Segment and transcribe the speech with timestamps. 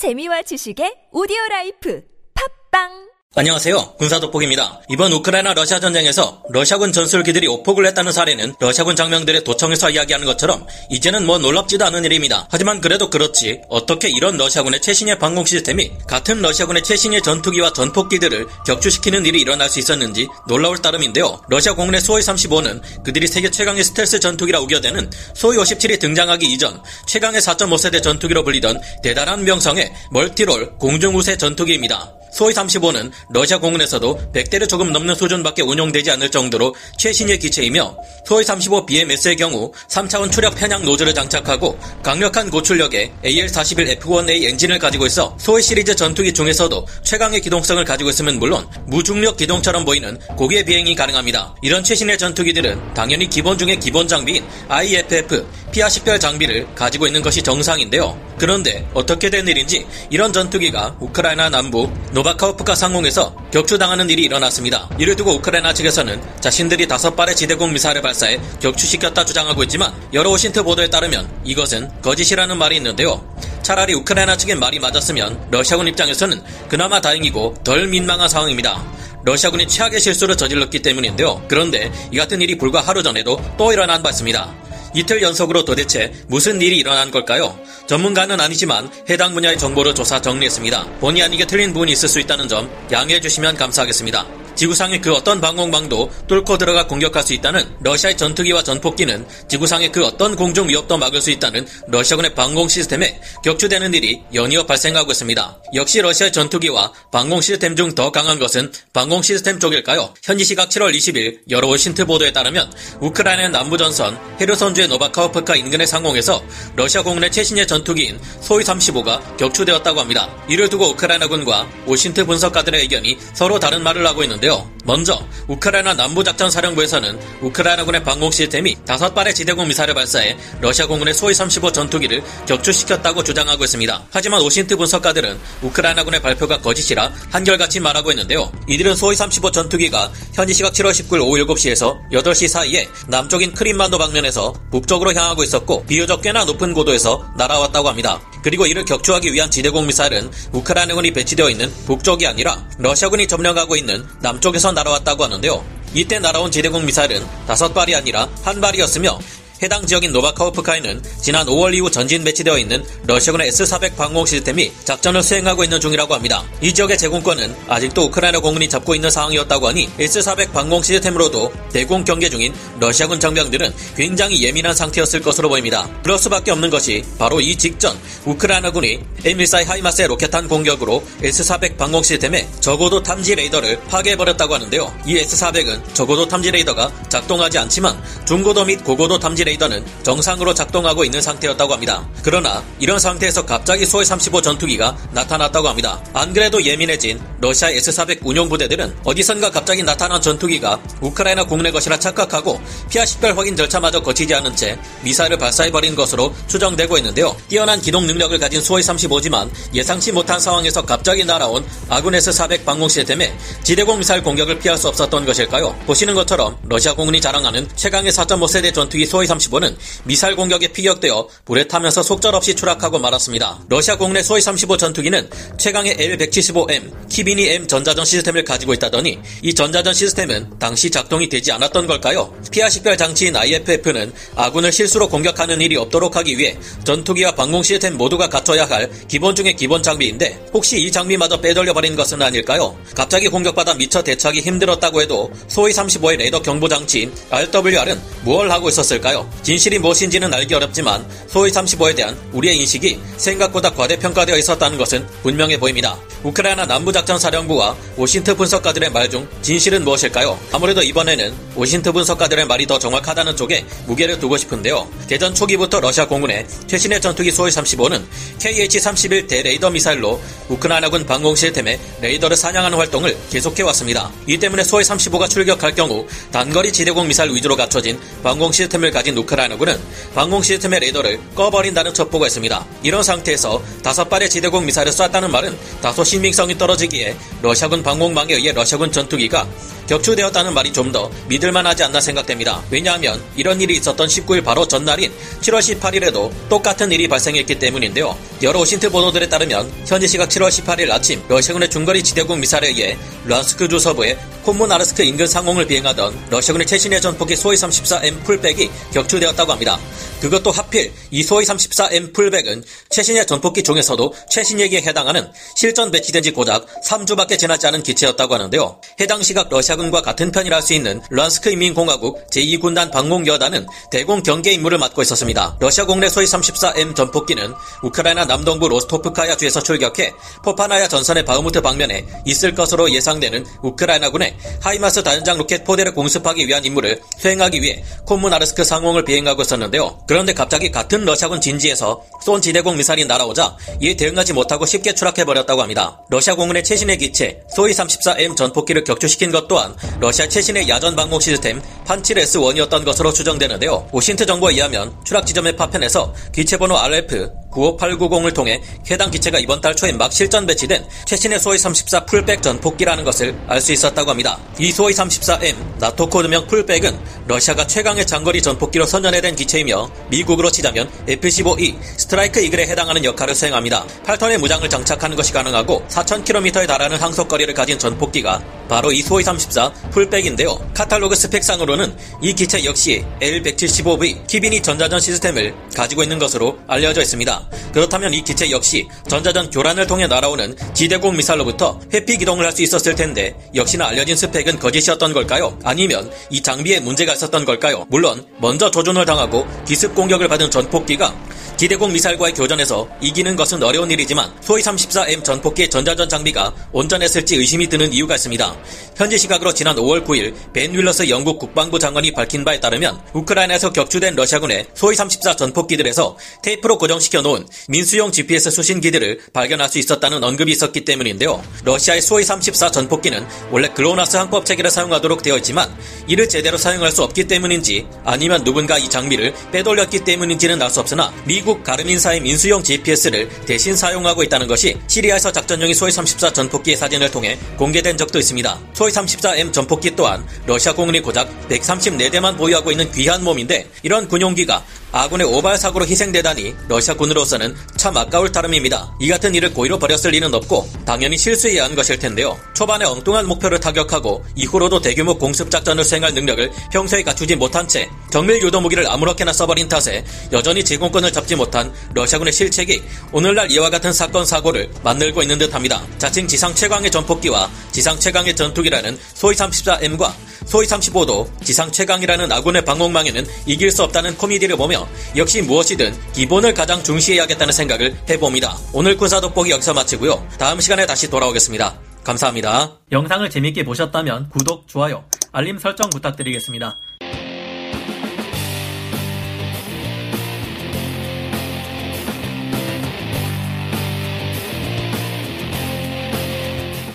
[0.00, 2.00] 재미와 지식의 오디오 라이프.
[2.32, 3.94] 팟빵 안녕하세요.
[3.96, 4.80] 군사돋보기입니다.
[4.88, 11.24] 이번 우크라이나 러시아 전쟁에서 러시아군 전술기들이 오폭을 했다는 사례는 러시아군 장병들의 도청에서 이야기하는 것처럼 이제는
[11.26, 12.48] 뭐 놀랍지도 않은 일입니다.
[12.50, 19.24] 하지만 그래도 그렇지 어떻게 이런 러시아군의 최신예 방공 시스템이 같은 러시아군의 최신예 전투기와 전폭기들을 격추시키는
[19.24, 21.40] 일이 일어날 수 있었는지 놀라울 따름인데요.
[21.48, 27.40] 러시아 공군의 수호이 35는 그들이 세계 최강의 스텔스 전투기라 우겨대는 소위 57이 등장하기 이전 최강의
[27.40, 32.19] 4.5세대 전투기로 불리던 대단한 명성의 멀티롤 공중우세 전투기입니다.
[32.32, 39.36] 소위 35는 러시아 공군에서도 100대를 조금 넘는 수준밖에 운용되지 않을 정도로 최신의 기체이며 소위 35BMS의
[39.36, 46.32] 경우 3차원 추력 편향 노즐을 장착하고 강력한 고출력의 AL-41F1A 엔진을 가지고 있어 소위 시리즈 전투기
[46.32, 51.54] 중에서도 최강의 기동성을 가지고 있으면 물론 무중력 기동처럼 보이는 고개 비행이 가능합니다.
[51.62, 57.42] 이런 최신의 전투기들은 당연히 기본 중의 기본 장비인 IFF, 피아 식별 장비를 가지고 있는 것이
[57.42, 58.18] 정상인데요.
[58.38, 64.90] 그런데 어떻게 된 일인지 이런 전투기가 우크라이나 남부 노바카호프카 상공에서 격추당하는 일이 일어났습니다.
[64.98, 70.62] 이를 두고 우크라이나 측에서는 자신들이 다섯 발의 지대공 미사일을 발사해 격추시켰다 주장하고 있지만 여러 OSINT
[70.62, 73.24] 보도에 따르면 이것은 거짓이라는 말이 있는데요.
[73.62, 78.84] 차라리 우크라이나 측의 말이 맞았으면 러시아군 입장에서는 그나마 다행이고 덜 민망한 상황입니다.
[79.24, 81.42] 러시아군이 최악의 실수를 저질렀기 때문인데요.
[81.48, 84.69] 그런데 이 같은 일이 불과 하루 전에도 또 일어난 바 있습니다.
[84.94, 87.58] 이틀 연속으로 도대체 무슨 일이 일어난 걸까요?
[87.86, 90.98] 전문가는 아니지만 해당 분야의 정보를 조사 정리했습니다.
[91.00, 94.39] 본의 아니게 틀린 부분이 있을 수 있다는 점 양해해 주시면 감사하겠습니다.
[94.60, 100.36] 지구상의 그 어떤 방공망도 뚫고 들어가 공격할 수 있다는 러시아의 전투기와 전폭기는 지구상의 그 어떤
[100.36, 105.62] 공중 위협도 막을 수 있다는 러시아군의 방공 시스템에 격추되는 일이 연이어 발생하고 있습니다.
[105.74, 110.12] 역시 러시아의 전투기와 방공 시스템 중 더 강한 것은 방공 시스템 쪽일까요?
[110.22, 116.44] 현지 시각 7월 20일 여러 월신트 보도에 따르면 우크라이나 남부 전선 헤르선주의 노바카호프카 인근의 상공에서
[116.76, 120.28] 러시아 공군의 최신예 전투기인 수호이 35가 격추되었다고 합니다.
[120.50, 124.49] 이를 두고 우크라이나군과 OSINT 분석가들의 의견이 서로 다른 말을 하고 있는데요.
[124.90, 131.70] 먼저 우크라이나 남부작전사령부에서는 우크라이나군의 방공 시스템이 다섯 발의 지대공 미사일을 발사해 러시아 공군의 수호이 35
[131.70, 134.02] 전투기를 격추시켰다고 주장하고 있습니다.
[134.10, 138.50] 하지만 OSINT 분석가들은 우크라이나군의 발표가 거짓이라 한결같이 말하고 있는데요.
[138.66, 144.52] 이들은 수호이 35 전투기가 현지 시각 7월 19일 오후 7시에서 8시 사이에 남쪽인 크림반도 방면에서
[144.72, 148.20] 북쪽으로 향하고 있었고 비교적 꽤나 높은 고도에서 날아왔다고 합니다.
[148.42, 154.72] 그리고 이를 격추하기 위한 지대공 미사일은 우크라이나군이 배치되어 있는 북쪽이 아니라 러시아군이 점령하고 있는 남쪽에서
[154.80, 155.64] 날아왔다고 하는데요.
[155.94, 159.18] 이때 날아온 지대공 미사일은 다섯 발이 아니라 한 발이었으며
[159.62, 165.64] 해당 지역인 노바카호프카에는 지난 5월 이후 전진 배치되어 있는 러시아군의 S-400 방공 시스템이 작전을 수행하고
[165.64, 166.42] 있는 중이라고 합니다.
[166.62, 172.30] 이 지역의 제공권은 아직도 우크라이나 공군이 잡고 있는 상황이었다고 하니 S-400 방공 시스템으로도 대공 경계
[172.30, 175.86] 중인 러시아군 장병들은 굉장히 예민한 상태였을 것으로 보입니다.
[176.02, 182.48] 그럴 수밖에 없는 것이 바로 이 직전 우크라이나군이 M142 하이마스의 로켓탄 공격으로 S-400 방공 시스템에
[182.60, 184.90] 저고도 탐지 레이더를 파괴해버렸다고 하는데요.
[185.04, 191.04] 이 S-400은 저고도 탐지 레이더가 작동하지 않지만 중고도 및 고고도 탐지 레이더 는 정상으로 작동하고
[191.04, 192.08] 있는 상태였다고 합니다.
[192.22, 196.02] 그러나 이런 상태에서 갑자기 소해 35 전투기가 나타났다고 합니다.
[196.14, 202.60] 안 그래도 예민해진 러시아 S-400 운용 부대들은 어디선가 갑자기 나타난 전투기가 우크라이나 국내 것이라 착각하고
[202.88, 207.36] 피하 식별 확인 절차마저 거치지 않은 채 미사일을 발사해버린 것으로 추정되고 있는데요.
[207.48, 213.36] 뛰어난 기동 능력을 가진 소해 35지만 예상치 못한 상황에서 갑자기 날아온 아군 S-400 방공 시스템에
[213.62, 215.76] 지대공 미사일 공격을 피할 수 없었던 것일까요?
[215.86, 222.02] 보시는 것처럼 러시아 공군이 자랑하는 최강의 4.5세대 전투기 소해 35는 미사일 공격에 피격되어 불에 타면서
[222.02, 223.60] 속절없이 추락하고 말았습니다.
[223.68, 225.28] 러시아 공군의 수호이 35 전투기는
[225.58, 231.86] 최강의 L-175M, 키비니 M 전자전 시스템을 가지고 있다더니 이 전자전 시스템은 당시 작동이 되지 않았던
[231.86, 232.34] 걸까요?
[232.50, 238.28] 피아 식별 장치인 IFF는 아군을 실수로 공격하는 일이 없도록 하기 위해 전투기와 방공 시스템 모두가
[238.28, 242.76] 갖춰야 할 기본 중의 기본 장비인데 혹시 이 장비마저 빼돌려버린 것은 아닐까요?
[242.94, 249.29] 갑자기 공격받아 미처 대처하기 힘들었다고 해도 수호이 35의 레이더 경보 장치인 RWR은 무엇을 하고 있었을까요?
[249.42, 255.98] 진실이 무엇인지는 알기 어렵지만 수호이 35에 대한 우리의 인식이 생각보다 과대평가되어 있었다는 것은 분명해 보입니다.
[256.22, 260.38] 우크라이나 남부작전사령부와 OSINT 분석가들의 말 중 진실은 무엇일까요?
[260.52, 264.88] 아무래도 이번에는 오신트 분석가들의 말이 더 정확하다는 쪽에 무게를 두고 싶은데요.
[265.08, 268.04] 개전 초기부터 러시아 공군의 최신의 전투기 소위 35는
[268.38, 274.12] KH-31 대 레이더 미사일로 우크라이나군 방공 시스템에 레이더를 사냥하는 활동을 계속해왔습니다.
[274.28, 279.76] 이 때문에 소위 35가 출격할 경우 단거리 지대공 미사일 위주로 갖춰진 방공 시스템을 가진 우크라이나군은
[280.14, 282.64] 방공 시스템의 레이더를 꺼버린다는 첩보가 있습니다.
[282.84, 288.90] 이런 상태에서 다섯 발의 지대공 미사일을 쐈다는 말은 다소 신빙성이 떨어지기에 러시아군 방공망에 의해 러시아군
[288.90, 289.46] 전투기가
[289.90, 292.62] 격추되었다는 말이 좀 더 믿을만하지 않나 생각됩니다.
[292.70, 298.16] 왜냐하면 이런 일이 있었던 19일 바로 전날인 7월 18일에도 똑같은 일이 발생했기 때문인데요.
[298.42, 303.68] 여러 오신트 보도들에 따르면 현지 시각 7월 18일 아침 러시아군의 중거리 지대공 미사일에 의해 루안스크
[303.68, 309.78] 주 서부의 콤문아르스크 인근 상공을 비행하던 러시아군의 최신의 전폭기 소위 34M 풀백이 격추되었다고 합니다.
[310.20, 316.66] 그것도 하필 이 소위 34M 풀백은 최신의 전폭기 중에서도 최신얘기에 해당하는 실전 배치된 지 고작
[316.84, 318.80] 3주밖에 지나지 않은 기체였다고 하는데요.
[319.00, 324.22] 해당 시각 러시아군 과 같은 편이라 할 수 있는 루한스크 인민공화국 제2군단 방공 여단은 대공
[324.22, 325.56] 경계 임무를 맡고 있었습니다.
[325.58, 330.12] 러시아군의 수호이 34M 전폭기는 우크라이나 남동부 로스토프스카야 주에서 출격해
[330.44, 337.00] 포파스나야 전선의 바흐무트 방면에 있을 것으로 예상되는 우크라이나군의 하이마스 다연장 로켓 포대를 공습하기 위한 임무를
[337.18, 339.98] 수행하기 위해 콤무나르스크 상공을 비행하고 있었는데요.
[340.06, 346.00] 그런데 갑자기 같은 러시아군 진지에서 쏜 지대공 미사일이 날아오자 이에 대응하지 못하고 쉽게 추락해버렸다고 합니다.
[346.10, 349.69] 러시아 공군의 최신예 기체 수호이 34M 전폭기를 격추시킨 것 또한
[350.00, 353.88] 러시아 최신의 야전 방공 시스템 판칠-S1이었던 것으로 추정되는데요.
[353.92, 358.60] 오신트 정보에 의하면 추락 지점의 파편에서 기체 번호 RF 95890을 통해
[358.90, 363.60] 해당 기체가 이번 달 초에 막 실전 배치된 최신의 소위 34 풀백 전폭기라는 것을 알
[363.60, 364.38] 수 있었다고 합니다.
[364.58, 371.76] 이 소위 34M 나토 코드명 풀백은 러시아가 최강의 장거리 전폭기로 선연해낸 기체이며 미국으로 치자면 F-15E
[371.98, 373.84] 스트라이크 이글에 해당하는 역할을 수행합니다.
[374.06, 380.58] 8톤의 무장을 장착하는 것이 가능하고 4,000km에 달하는 항속거리를 가진 전폭기가 바로 이 소위 34 풀백인데요.
[380.74, 387.39] 카탈로그 스펙상으로는 이 기체 역시 L-175V 키비니 전자전 시스템을 가지고 있는 것으로 알려져 있습니다.
[387.72, 392.96] 그렇다면 이 기체 역시 전자전 교란을 통해 날아오는 지대공 미사일로부터 회피 기동을 할 수 있었을
[392.96, 395.56] 텐데 역시나 알려진 스펙은 거짓이었던 걸까요?
[395.62, 397.86] 아니면 이 장비에 문제가 있었던 걸까요?
[397.88, 401.14] 물론 먼저 조준을 당하고 기습 공격을 받은 전폭기가
[401.60, 407.92] 기대공 미사일과의 교전에서 이기는 것은 어려운 일이지만 소위 34M 전폭기의 전자전 장비가 온전했을지 의심이 드는
[407.92, 408.56] 이유가 있습니다.
[408.96, 414.16] 현지 시각으로 지난 5월 9일 벤 윌러스 영국 국방부 장관이 밝힌 바에 따르면 우크라이나에서 격추된
[414.16, 420.86] 러시아군의 소위 34 전폭기들에서 테이프로 고정시켜 놓은 민수용 GPS 수신기들을 발견할 수 있었다는 언급이 있었기
[420.86, 421.42] 때문인데요.
[421.64, 425.70] 러시아의 소위 34 전폭기는 원래 글로나스 항법 체계를 사용하도록 되어 있지만
[426.08, 431.12] 이를 제대로 사용할 수 없기 때문인지 아니면 누군가 이 장비를 빼돌렸기 때문인지는 알 수 없으나
[431.24, 437.38] 미국 가르민사의 민수용 GPS를 대신 사용하고 있다는 것이 시리아에서 작전용이 소위 34 전폭기의 사진을 통해
[437.56, 438.60] 공개된 적도 있습니다.
[438.74, 445.26] 소위 34M 전폭기 또한 러시아 공군이 고작 134대만 보유하고 있는 귀한 몸인데 이런 군용기가 아군의
[445.26, 448.92] 오발 사고로 희생되다니 러시아군으로서는 참 아까울 따름입니다.
[448.98, 452.38] 이 같은 일을 고의로 버렸을 리는 없고 당연히 실수해야 한 것일 텐데요.
[452.54, 458.42] 초반에 엉뚱한 목표를 타격하고 이후로도 대규모 공습 작전을 수행할 능력을 평소에 갖추지 못한 채 정밀
[458.42, 462.82] 유도 무기를 아무렇게나 써버린 탓에 여전히 제공권을 잡지 못한 러시아군의 실책이
[463.12, 465.82] 오늘날 이와 같은 사건 사고를 만들고 있는 듯합니다.
[465.98, 470.12] 자칭 지상 최강의 전폭기와 지상 최강의 전투기라는 소위 34M과
[470.46, 476.82] 소위 35도 지상 최강이라는 아군의 방공망에는 이길 수 없다는 코미디를 보며 역시 무엇이든 기본을 가장
[476.82, 478.56] 중시해야겠다는 생각을 해봅니다.
[478.72, 480.26] 오늘 군사 돋보기 여기서 마치고요.
[480.38, 481.78] 다음 시간에 다시 돌아오겠습니다.
[482.04, 482.78] 감사합니다.
[482.92, 486.76] 영상을 재밌게 보셨다면 구독, 좋아요, 알림 설정 부탁드리겠습니다.